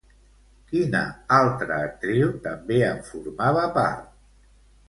Quina 0.71 1.01
altra 1.35 1.77
actriu 1.89 2.33
també 2.49 2.81
en 2.89 3.07
formava 3.13 3.71
part? 3.81 4.13